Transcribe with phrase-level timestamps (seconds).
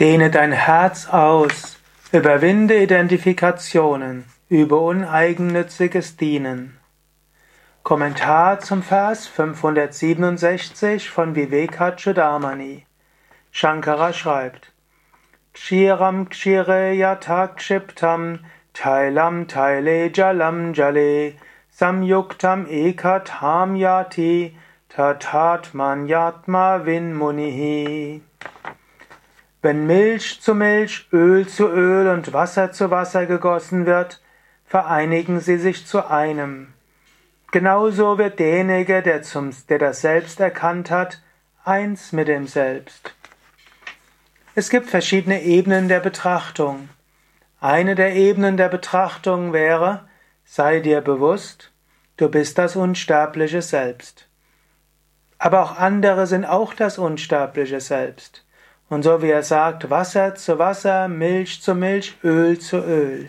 [0.00, 1.76] Dehne dein Herz aus,
[2.12, 6.78] überwinde Identifikationen, über uneigennütziges Dienen.
[7.82, 12.86] Kommentar zum Vers 567 von Vivekachudamani.
[13.50, 14.70] Shankara schreibt:
[15.52, 18.44] Kshiram kshire yatakshiptam
[18.74, 21.34] tailam taile jalam jale
[21.72, 24.54] samyuktam ekatam yati
[24.88, 28.27] tatatman yatma vinmunihi.
[29.60, 34.22] Wenn Milch zu Milch, Öl zu Öl und Wasser zu Wasser gegossen wird,
[34.64, 36.74] vereinigen sie sich zu einem.
[37.50, 41.22] Genauso wird derjenige, der, zum, der das Selbst erkannt hat,
[41.64, 43.14] eins mit dem Selbst.
[44.54, 46.88] Es gibt verschiedene Ebenen der Betrachtung.
[47.60, 50.08] Eine der Ebenen der Betrachtung wäre,
[50.44, 51.72] sei dir bewusst,
[52.16, 54.28] du bist das unsterbliche Selbst.
[55.38, 58.44] Aber auch andere sind auch das unsterbliche Selbst.
[58.88, 63.28] Und so wie er sagt, Wasser zu Wasser, Milch zu Milch, Öl zu Öl.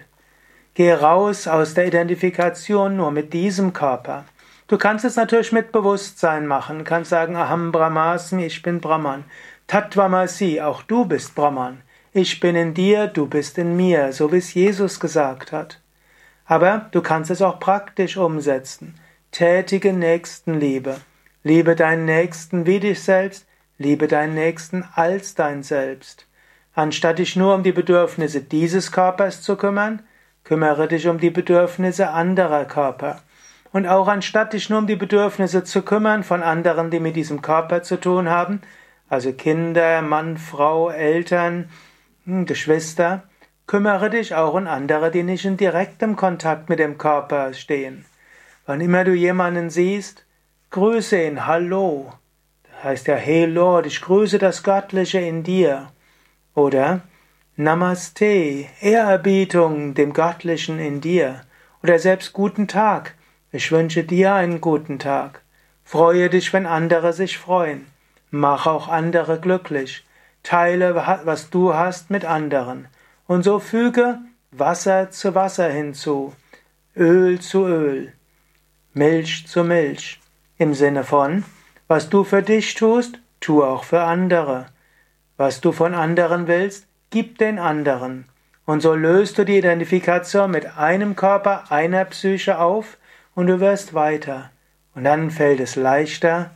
[0.74, 4.24] Geh raus aus der Identifikation nur mit diesem Körper.
[4.68, 9.26] Du kannst es natürlich mit Bewusstsein machen, kannst sagen, Aham Brahmasmi, ich bin Brahman.
[9.68, 11.82] Tattvamasi, auch du bist Brahman.
[12.14, 15.82] Ich bin in dir, du bist in mir, so wie es Jesus gesagt hat.
[16.46, 18.96] Aber du kannst es auch praktisch umsetzen.
[19.32, 20.98] Tätige Nächstenliebe.
[21.44, 23.46] Liebe deinen Nächsten wie dich selbst,
[23.82, 26.28] Liebe deinen Nächsten als dein Selbst.
[26.76, 30.02] Anstatt dich nur um die Bedürfnisse dieses Körpers zu kümmern,
[30.44, 33.22] kümmere dich um die Bedürfnisse anderer Körper.
[33.72, 37.42] Und auch anstatt dich nur um die Bedürfnisse zu kümmern von anderen, die mit diesem
[37.42, 38.60] Körper zu tun haben,
[39.08, 41.70] also Kinder, Mann, Frau, Eltern,
[42.26, 43.24] hm, Geschwister,
[43.66, 48.04] kümmere dich auch um andere, die nicht in direktem Kontakt mit dem Körper stehen.
[48.66, 50.26] Wann immer du jemanden siehst,
[50.70, 52.12] grüße ihn, hallo,
[52.84, 55.92] heißt ja, hey Lord, ich grüße das Göttliche in dir.
[56.56, 57.02] Oder
[57.56, 61.42] Namaste, Ehrerbietung dem Göttlichen in dir.
[61.84, 63.16] Oder selbst guten Tag,
[63.52, 65.42] ich wünsche dir einen guten Tag.
[65.84, 67.88] Freue dich, wenn andere sich freuen.
[68.32, 70.06] Mach auch andere glücklich.
[70.44, 72.88] Teile, was du hast, mit anderen.
[73.28, 74.20] Und so füge
[74.52, 76.34] Wasser zu Wasser hinzu,
[76.96, 78.14] Öl zu Öl,
[78.94, 80.20] Milch zu Milch.
[80.58, 81.44] Im Sinne von,
[81.90, 84.68] was du für dich tust, tu auch für andere.
[85.38, 88.26] Was du von anderen willst, gib den anderen.
[88.66, 92.98] Und so löst du die Identifikation mit einem Körper, einer Psyche auf
[93.34, 94.52] und du wirst weiter.
[94.94, 96.52] Und dann fällt es leichter,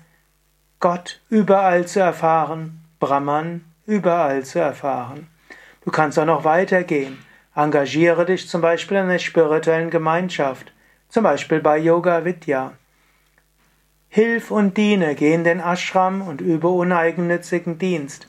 [0.80, 5.30] Gott überall zu erfahren, Brahman überall zu erfahren.
[5.84, 7.18] Du kannst auch noch weitergehen.
[7.56, 10.72] Engagiere dich zum Beispiel in einer spirituellen Gemeinschaft,
[11.10, 12.74] zum Beispiel bei Yoga Vidya.
[14.16, 18.28] Hilf und diene, geh in den Ashram und übe uneigennützigen Dienst.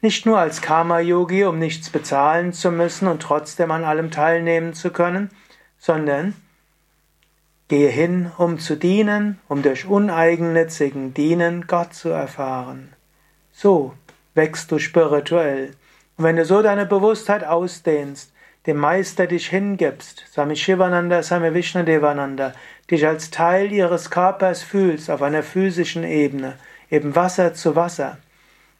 [0.00, 4.90] Nicht nur als Karma-Yogi, um nichts bezahlen zu müssen und trotzdem an allem teilnehmen zu
[4.90, 5.30] können,
[5.78, 6.34] sondern
[7.68, 12.92] gehe hin, um zu dienen, um durch uneigennützigen Dienen Gott zu erfahren.
[13.52, 13.94] So
[14.34, 15.76] wächst du spirituell.
[16.16, 18.32] Und wenn du so deine Bewusstheit ausdehnst,
[18.66, 22.52] dem Meister dich hingibst, Swami Shivananda, Swami Vishnadevananda,
[22.90, 26.54] dich als Teil ihres Körpers fühlst auf einer physischen Ebene,
[26.90, 28.18] eben Wasser zu Wasser.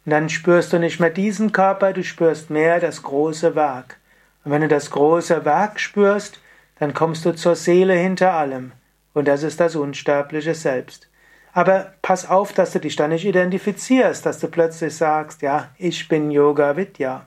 [0.05, 3.99] Und dann spürst du nicht mehr diesen Körper, du spürst mehr das große Werk.
[4.45, 6.41] Und wenn du das große Werk spürst,
[6.79, 8.73] dann kommst du zur Seele hinter allem.
[9.15, 11.09] Und das ist das unsterbliche Selbst.
[11.53, 16.09] Aber pass auf, dass du dich da nicht identifizierst, dass du plötzlich sagst, ja, ich
[16.09, 17.27] bin Yoga Vidya.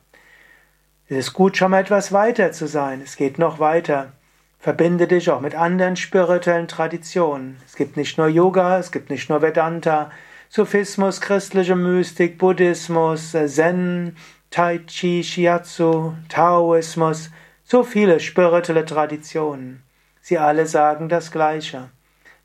[1.08, 3.00] Es ist gut, schon mal etwas weiter zu sein.
[3.04, 4.14] Es geht noch weiter.
[4.58, 7.58] Verbinde dich auch mit anderen spirituellen Traditionen.
[7.68, 10.10] Es gibt nicht nur Yoga, es gibt nicht nur Vedanta,
[10.50, 14.16] Sufismus, christliche Mystik, Buddhismus, Zen,
[14.50, 17.30] Tai Chi, Shiatsu, Taoismus,
[17.64, 19.84] so viele spirituelle Traditionen.
[20.22, 21.92] Sie alle sagen das Gleiche.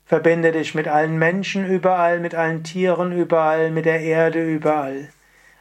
[0.05, 5.09] Verbinde dich mit allen Menschen überall, mit allen Tieren überall, mit der Erde überall.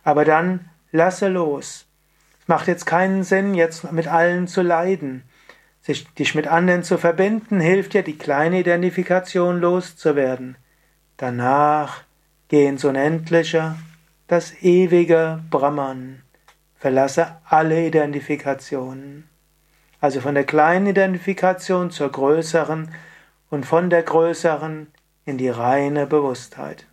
[0.05, 1.87] Aber dann lasse los.
[2.51, 5.23] Macht jetzt keinen Sinn, jetzt mit allen zu leiden.
[5.83, 10.57] Sich, dich mit anderen zu verbinden, hilft dir, die kleine Identifikation loszuwerden.
[11.17, 12.03] Danach
[12.49, 13.77] geh ins Unendliche,
[14.27, 16.23] das ewige Brahman.
[16.75, 19.29] Verlasse alle Identifikationen.
[20.01, 22.93] Also von der kleinen Identifikation zur größeren
[23.51, 24.89] und von der größeren
[25.25, 26.87] in die reine Bewusstheit.